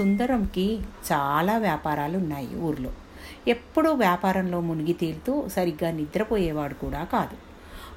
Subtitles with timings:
[0.00, 0.78] సుందరంకి
[1.12, 2.92] చాలా వ్యాపారాలు ఉన్నాయి ఊర్లో.
[3.48, 7.49] ఎప్పుడూ వ్యాపారంలో మునిగి తేలుతూ సరిగ్గా నిద్రపోయేవాడు కూడా కాదు.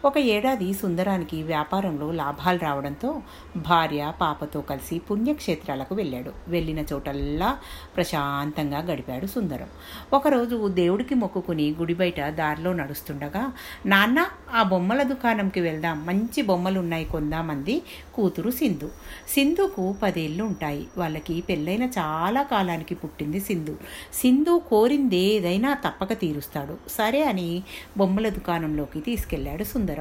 [0.06, 3.22] ఒక ఏడాది సుందరానికి వ్యాపారంలో లాభాలు రావడంతో
[3.58, 6.32] భార్య పాపతో కలిసి పుణ్యక్షేత్రాలకు వెళ్ళాడు.
[6.48, 7.58] వెళ్ళిన చోటల్లా
[7.96, 9.68] ప్రశాంతంగా గడిపాడు సుందరం.
[10.14, 13.54] ఒకరోజు దేవుడికి మొక్కుకుని గుడి బయట దారిలో నడుస్తుండగా
[13.86, 16.06] నాన్న ఆ బొమ్మల దుకాణంకి వెళ్దాం.
[16.06, 17.82] మంచి బొమ్మలు ఉన్నాయి కొందామంది
[18.14, 18.90] కూతురు సింధు.
[19.30, 23.76] సింధుకు పదేళ్ళు ఉంటాయి వాళ్ళకి పెళ్ళైన చాలా కాలానికి పుట్టింది సింధు.
[24.14, 26.78] సింధు కోరింది ఏదైనా తప్పక తీరుస్తాడు.
[26.90, 27.64] సరే అని
[27.98, 29.93] బొమ్మల దుకాణంలోకి తీసుకెళ్ళాడు సుందరం.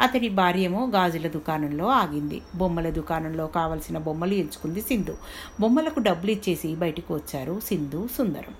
[0.00, 2.42] అతడి భార్యేమో గాజుల దుకాణంలో ఆగింది.
[2.56, 5.16] బొమ్మల దుకాణంలో కావలసిన బొమ్మలు ఎంచుకుంది సింధు.
[5.60, 8.54] బొమ్మలకు డబ్బులు ఇచ్చేసి బయటకు వచ్చారు సింధు సుందరం.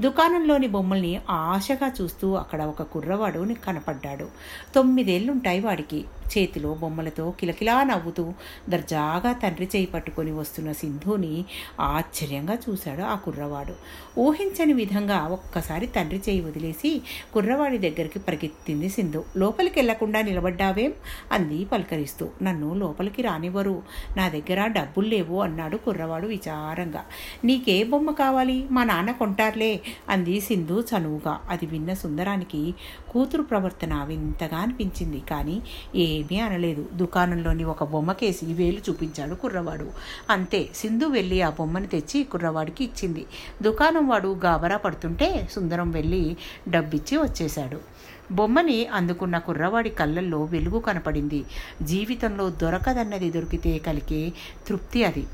[0.00, 4.28] దుకాణంలోని బొమ్మల్ని ఆశగా చూస్తూ అక్కడ ఒక కుర్రవాడు కనపడ్డాడు.
[4.74, 6.04] తొమ్మిదేళ్ళుంటాయి వాడికి.
[6.28, 8.32] చేతిలో బొమ్మలతో కిలకిలా నవ్వుతూ
[8.68, 11.44] దర్జాగా తండ్రి చేయి పట్టుకొని వస్తున్న సింధుని
[11.80, 13.74] ఆశ్చర్యంగా చూశాడు ఆ కుర్రవాడు.
[14.20, 17.02] ఊహించని విధంగా ఒక్కసారి తండ్రి చేయి వదిలేసి
[17.34, 19.24] కుర్రవాడి దగ్గరికి పరిగెత్తింది సింధు.
[19.36, 20.92] లోపలికి వెళ్ళకుండా నిలబడ్డావేం?
[21.32, 22.28] అంది పలకరిస్తూ.
[22.42, 23.82] నన్ను లోపలికి రానివ్వరు.
[24.16, 27.04] నా దగ్గర డబ్బులు లేవు అన్నాడు కుర్రవాడు విచారంగా.
[27.44, 28.66] నీకే బొమ్మ కావాలి?
[28.70, 31.40] మా నాన్న కొంటారులే అంది సింధు చనువుగా.
[31.50, 32.74] అది విన్న సుందరానికి
[33.10, 35.22] కూతురు ప్రవర్తన వింతగా అనిపించింది.
[35.30, 35.62] కానీ
[35.94, 36.88] ఏమీ అనలేదు.
[36.92, 39.90] దుకాణంలోని ఒక బొమ్మకేసి వేలు చూపించాడు కుర్రవాడు.
[40.30, 43.26] అంతే సింధు వెళ్ళి ఆ బొమ్మను తెచ్చి కుర్రవాడికి ఇచ్చింది.
[43.62, 46.36] దుకాణం వాడు గాబరా పడుతుంటే సుందరం వెళ్ళి
[46.68, 47.80] డబ్బిచ్చి వచ్చేశాడు.
[48.32, 51.44] బొమ్మని అందుకున్న కుర్రవాడి కళ్ళల్లో వెలుగు కనపడింది.
[51.82, 54.32] జీవితంలో దొరకదన్నది దొరికితే కలిగే
[54.68, 55.24] తృప్తి అది.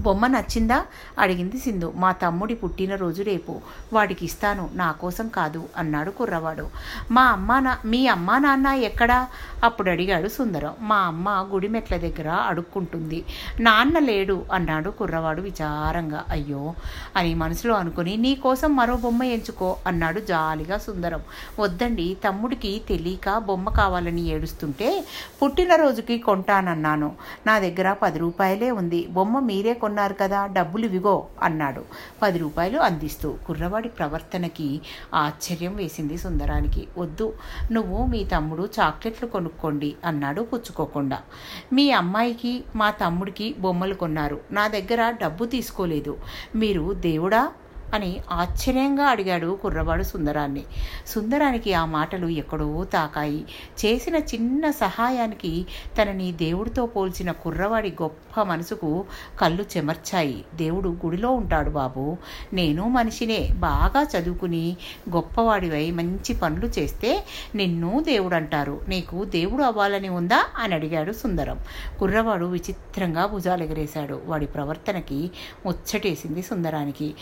[0.00, 0.84] బొమ్మ నచ్చిందా?
[1.18, 1.92] అడిగింది సింధు.
[1.96, 3.60] మా తమ్ముడి పుట్టినరోజు రేపు.
[3.92, 6.68] వాడికి ఇస్తాను నా కోసం కాదు అన్నాడు కుర్రవాడు.
[7.10, 9.28] మా అమ్మ నా మీ అమ్మా నాన్న ఎక్కడా?
[9.64, 10.74] అప్పుడు అడిగాడు సుందరం.
[10.80, 13.24] మా అమ్మ గుడి మెట్ల దగ్గర అడుక్కుంటుంది.
[13.60, 16.24] నాన్న లేడు అన్నాడు కుర్రవాడు విచారంగా.
[16.28, 16.74] అయ్యో
[17.16, 21.20] అని మనసులో అనుకుని నీ కోసం మరో బొమ్మ ఎంచుకో అన్నాడు జాలిగా సుందరం.
[21.60, 25.04] వద్దండి తమ్ముడికి తెలియక బొమ్మ కావాలని ఏడుస్తుంటే
[25.42, 27.12] పుట్టినరోజుకి కొంటానన్నాను.
[27.46, 29.06] నా దగ్గర పది రూపాయలే ఉంది.
[29.10, 31.82] బొమ్మ మీరే కొన్నారు కదా డబ్బులు ఇవిగో అన్నాడు.
[32.22, 34.80] పది రూపాయలు అందిస్తూ కుర్రవాడి ప్రవర్తనకి
[35.14, 36.82] ఆశ్చర్యం వేసింది సుందరానికి.
[36.98, 37.26] వద్దు
[37.72, 41.18] నువ్వు మీ తమ్ముడు చాక్లెట్లు కొనుక్కోండి అన్నాడు పుచ్చుకోకుండా.
[41.72, 44.40] మీ అమ్మాయికి మా తమ్ముడికి బొమ్మలు కొన్నారు.
[44.52, 46.14] నా దగ్గర డబ్బు తీసుకోలేదు.
[46.54, 47.42] మీరు దేవుడా?
[47.94, 50.62] అని ఆశ్చర్యంగా అడిగాడు కుర్రవాడు సుందరాన్ని.
[51.06, 53.44] సుందరానికి ఆ మాటలు ఎక్కడో తాకాయి.
[53.84, 55.66] చేసిన చిన్న సహాయానికి
[56.02, 59.04] తనని దేవుడితో పోల్చిన కుర్రవాడి గొప్ప మనసుకు
[59.40, 60.44] కళ్ళు చెమర్చాయి.
[60.54, 62.16] దేవుడు గుడిలో ఉంటాడు బాబు.
[62.52, 63.48] నేను మనిషినే.
[63.58, 64.76] బాగా చదువుకుని
[65.10, 67.24] గొప్పవాడివై మంచి పనులు చేస్తే
[67.54, 70.44] నిన్ను దేవుడు అంటారు నీకు దేవుడు అవ్వాలని ఉందా?
[70.58, 71.58] అని అడిగాడు సుందరం.
[71.98, 75.30] కుర్రవాడు విచిత్రంగా భుజాలు ఎగరేశాడు వాడి ప్రవర్తనకి
[75.66, 77.14] ముచ్చటేసింది సుందరానికి.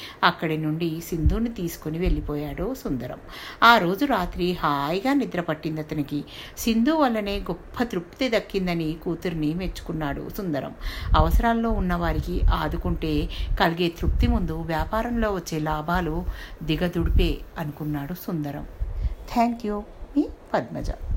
[0.55, 3.19] అక్కడి నుండి సింధుని తీసుకుని వెళ్ళిపోయాడు సుందరం.
[3.63, 6.25] ఆ రోజు రాత్రి హాయిగా నిద్ర పట్టింది అతనికి.
[6.59, 10.75] సింధు వల్లనే గొప్ప తృప్తి దక్కిందని కూతురిని మెచ్చుకున్నాడు సుందరం.
[11.19, 13.29] అవసరాల్లో ఉన్నవారికి ఆదుకుంటే
[13.61, 16.25] కలిగే తృప్తి ముందు వ్యాపారంలో వచ్చే లాభాలు
[16.63, 18.67] దిగదుడిపే అనుకున్నాడు సుందరం.
[19.35, 19.83] థ్యాంక్ యూ
[20.17, 20.91] మీ పద్మజ.